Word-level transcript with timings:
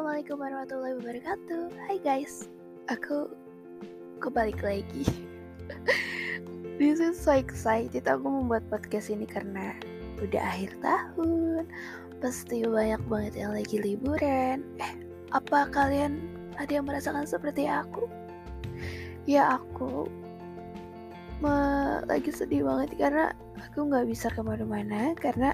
Assalamualaikum 0.00 0.40
warahmatullahi 0.40 0.96
wabarakatuh. 0.96 1.64
Hai 1.84 2.00
guys. 2.00 2.48
Aku 2.88 3.36
kebalik 4.24 4.56
lagi. 4.64 5.04
This 6.80 7.04
is 7.04 7.20
so 7.20 7.36
excited 7.36 8.08
Aku 8.08 8.24
membuat 8.24 8.64
podcast 8.72 9.12
ini 9.12 9.28
karena 9.28 9.76
Udah 10.24 10.40
akhir 10.40 10.72
tahun. 10.80 11.68
Pasti 12.16 12.64
banyak 12.64 12.96
banget 13.12 13.44
yang 13.44 13.52
lagi 13.52 13.76
liburan. 13.76 14.64
Eh, 14.80 15.04
apa 15.36 15.68
kalian 15.68 16.16
ada 16.56 16.80
yang 16.80 16.88
merasakan 16.88 17.28
seperti 17.28 17.68
aku? 17.68 18.08
Ya 19.28 19.60
aku 19.60 20.08
me 21.44 21.56
lagi 22.08 22.32
sedih 22.32 22.64
banget 22.64 22.96
karena 22.96 23.36
aku 23.68 23.92
nggak 23.92 24.08
bisa 24.08 24.32
ke 24.32 24.40
mana-mana 24.40 25.12
karena 25.20 25.52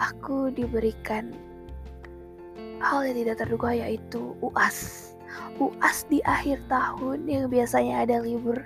aku 0.00 0.48
diberikan 0.48 1.36
hal 2.82 3.06
yang 3.06 3.16
tidak 3.22 3.46
terduga 3.46 3.70
yaitu 3.72 4.34
UAS. 4.42 5.08
UAS 5.56 6.04
di 6.10 6.18
akhir 6.26 6.60
tahun 6.66 7.24
yang 7.30 7.46
biasanya 7.48 8.04
ada 8.04 8.20
libur 8.20 8.58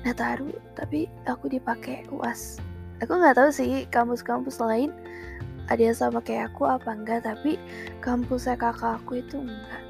Nataru, 0.00 0.56
tapi 0.78 1.12
aku 1.28 1.52
dipakai 1.52 2.08
UAS. 2.08 2.56
Aku 3.04 3.20
nggak 3.20 3.36
tahu 3.36 3.50
sih 3.52 3.84
kampus-kampus 3.92 4.56
lain 4.56 4.94
ada 5.70 5.82
yang 5.86 5.96
sama 5.96 6.18
kayak 6.24 6.50
aku 6.52 6.66
apa 6.66 6.90
enggak, 6.90 7.22
tapi 7.22 7.60
kampusnya 8.02 8.58
kakak 8.58 8.98
aku 9.00 9.22
itu 9.22 9.38
enggak. 9.38 9.84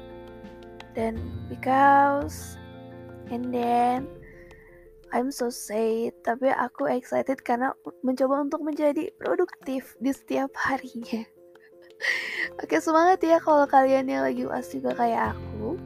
Dan 0.93 1.17
because 1.47 2.59
and 3.31 3.49
then 3.49 4.05
I'm 5.11 5.31
so 5.31 5.51
sad, 5.51 6.15
tapi 6.23 6.53
aku 6.53 6.87
excited 6.87 7.43
karena 7.43 7.75
mencoba 7.99 8.47
untuk 8.47 8.63
menjadi 8.63 9.11
produktif 9.19 9.95
di 9.99 10.11
setiap 10.15 10.55
harinya. 10.55 11.27
Oke 12.61 12.77
semangat 12.81 13.21
ya 13.21 13.37
kalau 13.37 13.65
kalian 13.69 14.09
yang 14.09 14.23
lagi 14.25 14.45
UAS 14.45 14.73
juga 14.73 14.97
kayak 14.97 15.37
aku 15.37 15.77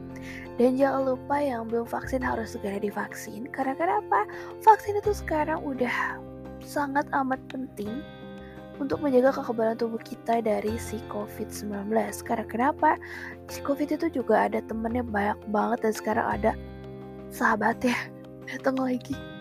Dan 0.56 0.80
jangan 0.80 1.14
lupa 1.14 1.36
yang 1.40 1.68
belum 1.68 1.84
vaksin 1.84 2.24
harus 2.24 2.56
segera 2.56 2.80
divaksin 2.80 3.48
Karena 3.52 3.76
kenapa? 3.76 4.24
Vaksin 4.64 4.98
itu 4.98 5.12
sekarang 5.12 5.60
udah 5.62 6.20
sangat 6.64 7.06
amat 7.12 7.38
penting 7.52 8.02
untuk 8.76 9.00
menjaga 9.00 9.32
kekebalan 9.40 9.76
tubuh 9.80 10.00
kita 10.04 10.44
dari 10.44 10.76
si 10.76 11.00
COVID-19 11.08 11.92
Karena 12.24 12.44
kenapa? 12.44 13.00
Si 13.48 13.64
COVID 13.64 13.88
itu 13.96 14.20
juga 14.20 14.48
ada 14.48 14.60
temennya 14.64 15.04
banyak 15.04 15.38
banget 15.48 15.78
dan 15.88 15.94
sekarang 15.96 16.26
ada 16.28 16.52
sahabatnya 17.32 17.96
datang 18.52 18.76
lagi 18.80 19.35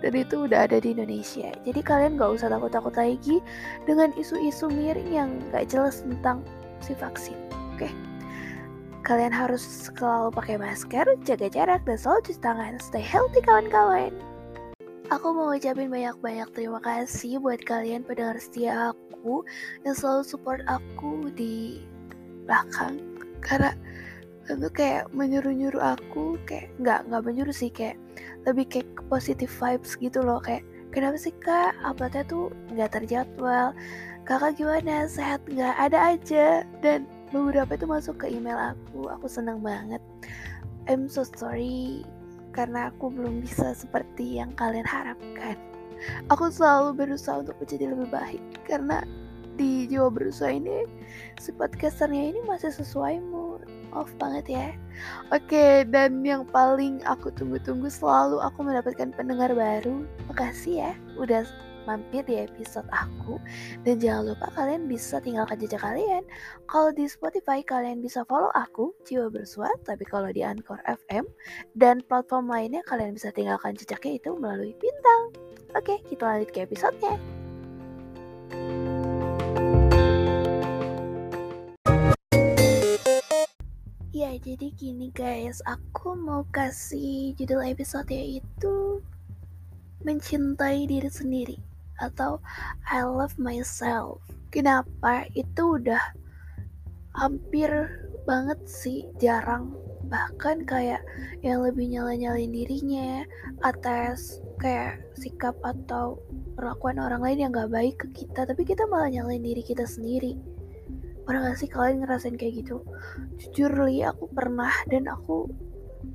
dan 0.00 0.12
itu 0.16 0.46
udah 0.48 0.66
ada 0.68 0.80
di 0.80 0.92
Indonesia. 0.96 1.52
Jadi 1.66 1.80
kalian 1.80 2.16
gak 2.16 2.40
usah 2.40 2.48
takut-takut 2.52 2.94
lagi 2.96 3.38
dengan 3.84 4.14
isu-isu 4.16 4.70
miring 4.70 5.10
yang 5.10 5.30
gak 5.50 5.68
jelas 5.68 6.02
tentang 6.02 6.44
si 6.80 6.96
vaksin. 6.96 7.36
Oke? 7.74 7.88
Okay? 7.88 7.92
Kalian 9.00 9.32
harus 9.32 9.64
selalu 9.64 10.28
pakai 10.30 10.60
masker, 10.60 11.08
jaga 11.24 11.48
jarak, 11.48 11.80
dan 11.88 11.96
selalu 11.96 12.20
cuci 12.30 12.40
tangan. 12.44 12.76
Stay 12.78 13.00
healthy 13.00 13.40
kawan-kawan. 13.40 14.12
Aku 15.10 15.34
mau 15.34 15.50
ngucapin 15.50 15.90
banyak-banyak 15.90 16.46
terima 16.54 16.78
kasih 16.78 17.42
buat 17.42 17.58
kalian 17.66 18.06
pendengar 18.06 18.38
setia 18.38 18.94
aku 18.94 19.42
yang 19.82 19.96
selalu 19.96 20.22
support 20.22 20.62
aku 20.70 21.32
di 21.34 21.82
belakang. 22.46 23.02
Karena 23.42 23.74
itu 24.58 24.70
kayak 24.72 25.04
menyuruh-nyuruh 25.14 25.94
aku 25.94 26.40
kayak 26.48 26.72
nggak 26.82 27.06
nggak 27.06 27.22
menyuruh 27.22 27.54
sih 27.54 27.70
kayak 27.70 28.00
lebih 28.48 28.66
kayak 28.66 28.88
positive 29.06 29.52
vibes 29.52 29.94
gitu 30.00 30.24
loh 30.24 30.40
kayak 30.42 30.64
kenapa 30.90 31.16
sih 31.16 31.34
kak? 31.38 31.74
Uploadnya 31.86 32.26
tuh 32.26 32.50
nggak 32.74 32.90
terjadwal. 32.98 33.72
Kakak 34.26 34.58
gimana? 34.58 35.06
Sehat 35.06 35.42
nggak? 35.48 35.74
Ada 35.78 35.98
aja. 36.14 36.46
Dan 36.84 37.06
beberapa 37.30 37.74
itu 37.74 37.86
masuk 37.86 38.22
ke 38.22 38.26
email 38.30 38.58
aku. 38.74 39.08
Aku 39.18 39.26
senang 39.30 39.62
banget. 39.62 40.02
I'm 40.90 41.06
so 41.06 41.22
sorry 41.22 42.02
karena 42.50 42.90
aku 42.90 43.14
belum 43.14 43.46
bisa 43.46 43.72
seperti 43.72 44.42
yang 44.42 44.50
kalian 44.58 44.86
harapkan. 44.86 45.54
Aku 46.32 46.50
selalu 46.50 46.96
berusaha 46.96 47.44
untuk 47.44 47.60
menjadi 47.60 47.92
lebih 47.92 48.08
baik 48.10 48.42
karena 48.66 49.04
di 49.60 49.84
Jawa 49.84 50.08
Berusaha 50.08 50.48
ini 50.48 50.88
si 51.36 51.52
podcasternya 51.52 52.32
ini 52.32 52.40
masih 52.48 52.72
sesuai 52.72 53.20
mood 53.28 53.60
off 53.92 54.10
banget 54.16 54.46
ya. 54.48 54.68
Oke 55.34 55.86
dan 55.88 56.22
yang 56.26 56.46
paling 56.48 57.02
aku 57.06 57.32
tunggu-tunggu 57.34 57.88
selalu 57.88 58.42
aku 58.42 58.64
mendapatkan 58.64 59.12
pendengar 59.14 59.52
baru. 59.52 60.04
Makasih 60.30 60.74
ya 60.86 60.92
udah 61.16 61.46
mampir 61.88 62.22
di 62.28 62.38
episode 62.38 62.86
aku. 62.92 63.40
Dan 63.82 63.98
jangan 63.98 64.34
lupa 64.34 64.52
kalian 64.54 64.86
bisa 64.86 65.18
tinggalkan 65.18 65.58
jejak 65.58 65.80
kalian. 65.80 66.22
Kalau 66.68 66.92
di 66.92 67.08
Spotify 67.08 67.64
kalian 67.64 68.04
bisa 68.04 68.22
follow 68.28 68.52
aku 68.52 68.92
Jiwa 69.08 69.32
Bersua 69.32 69.70
tapi 69.82 70.04
kalau 70.06 70.28
di 70.30 70.44
Anchor 70.44 70.80
FM 70.86 71.24
dan 71.76 72.04
platform 72.04 72.50
lainnya 72.50 72.84
kalian 72.86 73.16
bisa 73.16 73.32
tinggalkan 73.32 73.74
jejaknya 73.76 74.20
itu 74.20 74.30
melalui 74.36 74.76
bintang. 74.78 75.34
Oke 75.74 76.02
kita 76.06 76.26
lanjut 76.26 76.50
ke 76.50 76.66
episodenya. 76.66 77.16
Ya 78.50 78.79
jadi 84.40 84.72
gini 84.72 85.12
guys, 85.12 85.60
aku 85.68 86.16
mau 86.16 86.48
kasih 86.48 87.36
judul 87.36 87.60
episode 87.60 88.08
yaitu 88.08 89.04
Mencintai 90.00 90.88
diri 90.88 91.12
sendiri 91.12 91.60
atau 92.00 92.40
I 92.88 93.04
love 93.04 93.36
myself. 93.36 94.24
Kenapa? 94.48 95.28
Itu 95.36 95.76
udah 95.76 96.00
hampir 97.20 97.68
banget 98.24 98.56
sih 98.64 99.04
jarang 99.20 99.76
bahkan 100.08 100.64
kayak 100.64 101.04
yang 101.44 101.60
lebih 101.60 101.92
nyala-nyalain 101.92 102.48
dirinya 102.48 103.22
atas 103.60 104.40
kayak 104.56 105.04
sikap 105.20 105.54
atau 105.60 106.16
perlakuan 106.56 106.96
orang 106.96 107.20
lain 107.20 107.38
yang 107.46 107.52
gak 107.52 107.70
baik 107.70 107.94
ke 108.00 108.24
kita 108.24 108.48
tapi 108.48 108.64
kita 108.64 108.88
malah 108.88 109.12
nyalain 109.12 109.44
diri 109.44 109.62
kita 109.62 109.84
sendiri 109.86 110.34
pernah 111.30 111.46
gak 111.46 111.62
sih 111.62 111.70
kalian 111.70 112.02
ngerasain 112.02 112.34
kayak 112.34 112.66
gitu? 112.66 112.82
Jujur 113.38 113.70
li 113.86 114.02
aku 114.02 114.26
pernah 114.34 114.74
dan 114.90 115.06
aku 115.06 115.46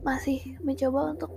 masih 0.04 0.60
mencoba 0.60 1.16
untuk 1.16 1.32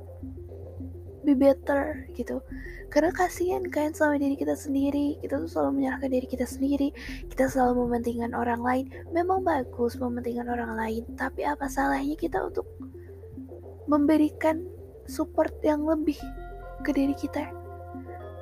be 1.23 1.39
better 1.39 2.11
gitu. 2.19 2.43
Karena 2.91 3.15
kasihan 3.15 3.63
kan 3.71 3.95
sama 3.95 4.19
diri 4.19 4.35
kita 4.35 4.59
sendiri. 4.59 5.15
Kita 5.23 5.39
tuh 5.39 5.47
selalu 5.47 5.79
menyerahkan 5.79 6.11
diri 6.11 6.27
kita 6.27 6.43
sendiri. 6.43 6.91
Kita 7.31 7.47
selalu 7.47 7.87
mementingkan 7.87 8.35
orang 8.35 8.67
lain. 8.67 8.91
Memang 9.15 9.47
bagus 9.47 9.95
mementingkan 9.95 10.51
orang 10.51 10.75
lain 10.75 11.07
tapi 11.15 11.47
apa 11.47 11.71
salahnya 11.71 12.19
kita 12.19 12.43
untuk 12.43 12.67
memberikan 13.87 14.67
support 15.07 15.55
yang 15.63 15.87
lebih 15.87 16.19
ke 16.83 16.91
diri 16.91 17.15
kita? 17.15 17.47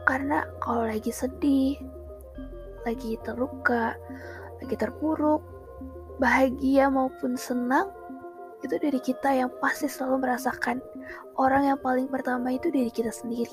Karena 0.09 0.49
kalau 0.65 0.89
lagi 0.89 1.13
sedih 1.13 1.77
lagi 2.87 3.19
terluka 3.27 3.99
lagi 4.63 4.77
terpuruk 4.77 5.43
bahagia 6.17 6.89
maupun 6.89 7.37
senang 7.37 7.93
itu 8.65 8.81
dari 8.81 8.99
kita 8.99 9.31
yang 9.37 9.53
pasti 9.61 9.85
selalu 9.87 10.27
merasakan 10.27 10.81
orang 11.37 11.69
yang 11.69 11.79
paling 11.79 12.09
pertama 12.09 12.57
itu 12.57 12.73
diri 12.73 12.89
kita 12.89 13.13
sendiri 13.13 13.53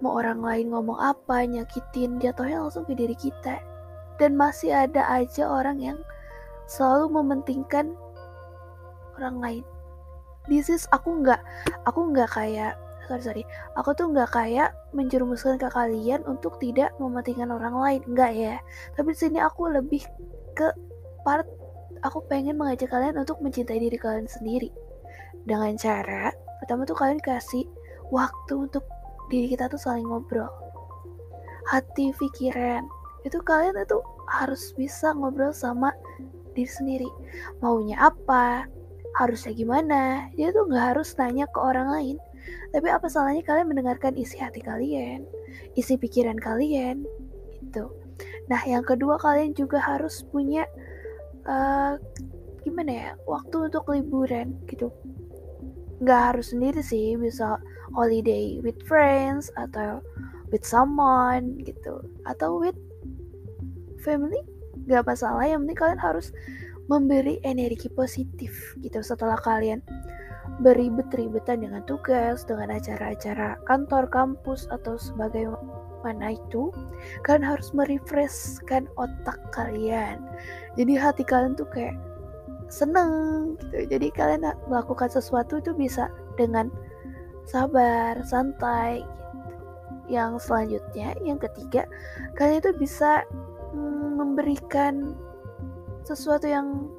mau 0.00 0.16
orang 0.16 0.40
lain 0.40 0.72
ngomong 0.72 0.96
apa, 0.96 1.44
nyakitin, 1.44 2.16
jatuhnya 2.18 2.64
langsung 2.64 2.88
ke 2.88 2.96
diri 2.96 3.14
kita. 3.14 3.60
Dan 4.16 4.36
masih 4.36 4.72
ada 4.72 5.04
aja 5.08 5.48
orang 5.48 5.80
yang 5.80 5.98
selalu 6.68 7.20
mementingkan 7.20 7.96
orang 9.16 9.36
lain. 9.40 9.64
This 10.48 10.72
is 10.72 10.88
aku 10.92 11.20
nggak, 11.20 11.40
aku 11.84 12.12
nggak 12.12 12.32
kayak 12.32 12.80
sorry 13.10 13.26
sorry, 13.26 13.44
aku 13.74 13.90
tuh 13.98 14.06
nggak 14.14 14.30
kayak 14.30 14.70
menjerumuskan 14.94 15.58
ke 15.58 15.66
kalian 15.66 16.22
untuk 16.30 16.62
tidak 16.62 16.94
mementingkan 17.02 17.50
orang 17.50 17.74
lain, 17.74 18.00
nggak 18.06 18.32
ya. 18.38 18.56
Tapi 18.94 19.10
sini 19.18 19.42
aku 19.42 19.66
lebih 19.66 20.06
ke 20.54 20.70
part 21.26 21.42
aku 22.06 22.22
pengen 22.30 22.54
mengajak 22.54 22.86
kalian 22.86 23.18
untuk 23.18 23.42
mencintai 23.42 23.82
diri 23.82 23.98
kalian 23.98 24.30
sendiri. 24.30 24.70
Dengan 25.42 25.74
cara 25.74 26.30
pertama 26.62 26.86
tuh 26.86 26.94
kalian 26.94 27.18
kasih 27.18 27.66
waktu 28.14 28.54
untuk 28.54 28.86
diri 29.26 29.50
kita 29.50 29.66
tuh 29.66 29.82
saling 29.82 30.06
ngobrol. 30.06 30.46
Hati 31.66 32.14
pikiran. 32.14 32.86
Itu 33.26 33.42
kalian 33.42 33.74
itu 33.74 33.98
harus 34.30 34.70
bisa 34.78 35.10
ngobrol 35.18 35.50
sama 35.50 35.90
diri 36.54 36.70
sendiri. 36.70 37.10
Maunya 37.58 37.98
apa? 37.98 38.70
Harusnya 39.18 39.50
gimana? 39.50 40.30
Dia 40.38 40.54
tuh 40.54 40.70
nggak 40.70 40.94
harus 40.94 41.10
nanya 41.18 41.50
ke 41.50 41.58
orang 41.58 41.90
lain 41.90 42.16
tapi 42.70 42.88
apa 42.90 43.06
salahnya 43.10 43.42
kalian 43.42 43.68
mendengarkan 43.70 44.14
isi 44.14 44.38
hati 44.38 44.62
kalian? 44.62 45.26
Isi 45.74 45.98
pikiran 45.98 46.38
kalian? 46.38 47.04
Itu 47.64 47.90
nah 48.50 48.60
yang 48.66 48.84
kedua 48.84 49.16
kalian 49.16 49.56
juga 49.56 49.80
harus 49.80 50.26
punya 50.28 50.66
uh, 51.46 51.96
gimana 52.60 52.90
ya 52.90 53.10
waktu 53.24 53.70
untuk 53.70 53.88
liburan 53.88 54.58
gitu. 54.68 54.92
Nggak 56.04 56.20
harus 56.34 56.52
sendiri 56.52 56.80
sih 56.84 57.16
bisa 57.16 57.56
holiday 57.94 58.60
with 58.60 58.76
friends 58.84 59.48
atau 59.56 60.04
with 60.52 60.66
someone 60.66 61.56
gitu. 61.64 62.02
Atau 62.28 62.60
with 62.60 62.76
family 64.04 64.42
nggak 64.84 65.06
masalah. 65.06 65.46
Yang 65.46 65.66
penting 65.66 65.80
kalian 65.80 66.02
harus 66.02 66.28
memberi 66.90 67.38
energi 67.46 67.86
positif 67.86 68.74
gitu 68.82 68.98
setelah 68.98 69.38
kalian 69.38 69.78
beribet-ribetan 70.58 71.62
dengan 71.62 71.86
tugas, 71.86 72.42
dengan 72.42 72.74
acara-acara 72.74 73.56
kantor, 73.64 74.10
kampus, 74.10 74.66
atau 74.74 74.98
sebagaimana 74.98 76.34
itu, 76.34 76.74
kalian 77.22 77.46
harus 77.46 77.70
merefreshkan 77.72 78.90
otak 78.98 79.38
kalian. 79.54 80.18
Jadi 80.74 80.92
hati 80.98 81.22
kalian 81.22 81.54
tuh 81.54 81.70
kayak 81.70 81.94
seneng 82.70 83.54
gitu. 83.58 83.86
Jadi 83.90 84.08
kalian 84.14 84.46
melakukan 84.70 85.10
sesuatu 85.10 85.58
itu 85.58 85.74
bisa 85.74 86.08
dengan 86.38 86.68
sabar, 87.46 88.20
santai. 88.26 89.02
Gitu. 89.02 89.58
Yang 90.10 90.32
selanjutnya, 90.50 91.08
yang 91.22 91.38
ketiga, 91.38 91.86
kalian 92.34 92.58
itu 92.58 92.72
bisa 92.74 93.22
mm, 93.70 94.18
memberikan 94.18 95.14
sesuatu 96.02 96.50
yang 96.50 96.90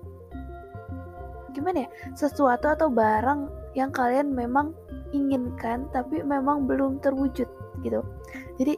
gimana 1.51 1.86
ya 1.86 1.89
sesuatu 2.15 2.71
atau 2.71 2.88
barang 2.88 3.51
yang 3.75 3.92
kalian 3.92 4.31
memang 4.36 4.75
inginkan 5.12 5.88
tapi 5.92 6.24
memang 6.24 6.68
belum 6.68 7.03
terwujud 7.03 7.48
gitu. 7.83 8.01
Jadi 8.59 8.75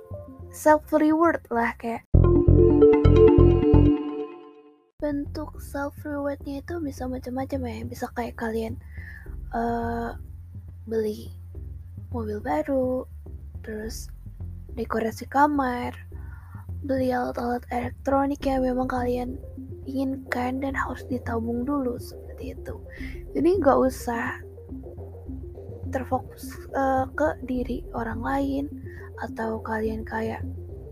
self 0.54 0.86
reward 0.94 1.42
lah 1.50 1.74
kayak. 1.78 2.06
Bentuk 5.02 5.60
self 5.60 5.98
rewardnya 6.06 6.64
itu 6.64 6.80
bisa 6.80 7.06
macam-macam 7.10 7.60
ya. 7.68 7.78
Bisa 7.86 8.06
kayak 8.14 8.38
kalian 8.40 8.80
uh, 9.54 10.16
beli 10.88 11.32
mobil 12.14 12.38
baru 12.44 13.10
terus 13.66 14.12
dekorasi 14.78 15.26
kamar 15.26 15.96
beli 16.84 17.16
alat-alat 17.16 17.64
elektronik 17.72 18.44
yang 18.44 18.62
memang 18.68 18.92
kalian 18.92 19.40
inginkan 19.88 20.60
dan 20.60 20.76
harus 20.76 21.08
ditabung 21.08 21.64
dulu 21.64 21.96
seperti 22.44 22.60
itu. 22.60 22.76
Jadi 23.32 23.50
nggak 23.64 23.78
usah 23.80 24.26
terfokus 25.94 26.52
uh, 26.76 27.08
ke 27.16 27.40
diri 27.48 27.86
orang 27.96 28.20
lain 28.20 28.66
atau 29.22 29.62
kalian 29.62 30.04
kayak 30.04 30.42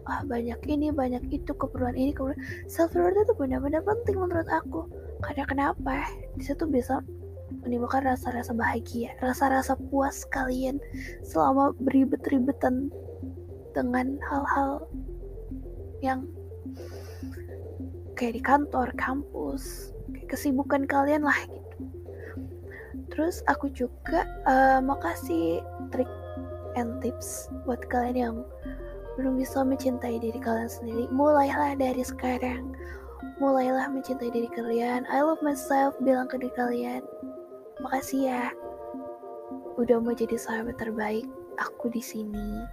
ah 0.10 0.26
banyak 0.26 0.58
ini 0.66 0.90
banyak 0.90 1.22
itu 1.30 1.54
keperluan 1.54 1.94
ini 1.94 2.10
keperluan 2.10 2.38
self 2.66 2.94
reward 2.98 3.18
itu 3.22 3.34
benar-benar 3.36 3.84
penting 3.84 4.18
menurut 4.18 4.48
aku. 4.48 4.88
Karena 5.22 5.44
kenapa? 5.46 6.08
Di 6.38 6.44
situ 6.48 6.66
bisa 6.66 7.04
menimbulkan 7.62 8.08
rasa-rasa 8.08 8.56
bahagia 8.56 9.12
rasa-rasa 9.20 9.76
puas 9.92 10.24
kalian 10.32 10.80
selama 11.20 11.76
beribet-ribetan 11.84 12.88
dengan 13.76 14.16
hal-hal 14.24 14.88
yang 16.00 16.26
kayak 18.16 18.40
di 18.40 18.42
kantor, 18.42 18.88
kampus, 18.96 19.91
kesibukan 20.32 20.88
kalian 20.88 21.28
lah 21.28 21.36
gitu. 21.44 21.84
Terus 23.12 23.44
aku 23.52 23.68
juga 23.76 24.24
uh, 24.48 24.80
mau 24.80 24.96
kasih 25.04 25.60
trik 25.92 26.08
and 26.80 27.04
tips 27.04 27.52
buat 27.68 27.84
kalian 27.92 28.16
yang 28.16 28.36
belum 29.20 29.36
bisa 29.36 29.60
mencintai 29.68 30.24
diri 30.24 30.40
kalian 30.40 30.72
sendiri. 30.72 31.12
Mulailah 31.12 31.76
dari 31.76 32.00
sekarang. 32.00 32.72
Mulailah 33.44 33.92
mencintai 33.92 34.32
diri 34.32 34.48
kalian. 34.56 35.04
I 35.12 35.20
love 35.20 35.44
myself. 35.44 36.00
Bilang 36.00 36.32
ke 36.32 36.40
diri 36.40 36.56
kalian, 36.56 37.04
makasih 37.84 38.32
ya. 38.32 38.46
Udah 39.76 40.00
mau 40.00 40.16
jadi 40.16 40.40
sahabat 40.40 40.80
terbaik 40.80 41.28
aku 41.60 41.92
di 41.92 42.00
sini. 42.00 42.64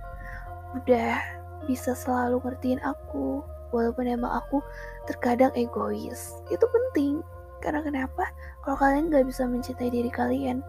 Udah 0.79 1.19
bisa 1.67 1.99
selalu 1.99 2.39
ngertiin 2.47 2.79
aku 2.87 3.43
walaupun 3.75 4.09
emang 4.09 4.33
aku 4.33 4.63
terkadang 5.05 5.53
egois 5.57 6.37
itu 6.49 6.65
penting 6.65 7.21
karena 7.59 7.83
kenapa? 7.83 8.31
Kalau 8.63 8.77
kalian 8.79 9.11
gak 9.11 9.27
bisa 9.27 9.47
mencintai 9.49 9.91
diri 9.91 10.11
kalian 10.11 10.61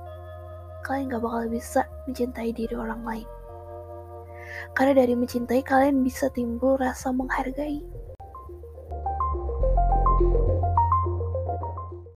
kalian 0.84 1.12
gak 1.12 1.24
bakal 1.24 1.44
bisa 1.52 1.86
mencintai 2.08 2.50
diri 2.56 2.76
orang 2.76 3.04
lain. 3.04 3.28
Karena 4.74 4.94
dari 4.98 5.14
mencintai 5.14 5.62
kalian 5.62 6.02
bisa 6.02 6.32
timbul 6.34 6.80
rasa 6.80 7.14
menghargai 7.14 7.84